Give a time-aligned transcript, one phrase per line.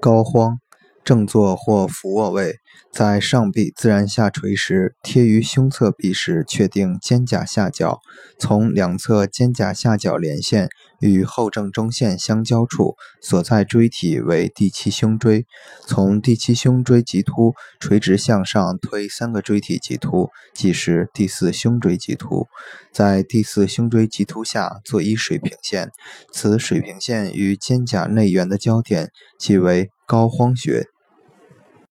[0.00, 0.56] 高肓，
[1.04, 2.54] 正坐或俯卧位，
[2.90, 8.00] 在上臂自然下垂时，贴于胸侧壁时，确定肩胛下角，
[8.38, 15.46] 从两侧肩胛下角连线与后正中线相交处所在椎体为第七胸椎。
[15.86, 22.46] 从第七胸椎棘突垂直向上推三个椎体棘突，即是第四胸椎棘突。
[22.92, 25.90] 在第四胸椎棘突下做一水平线，
[26.32, 30.86] 此水平线与肩胛内缘的交点即为膏肓穴。